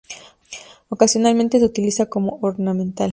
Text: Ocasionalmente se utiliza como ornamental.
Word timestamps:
Ocasionalmente 0.89 1.59
se 1.59 1.65
utiliza 1.65 2.07
como 2.07 2.39
ornamental. 2.41 3.09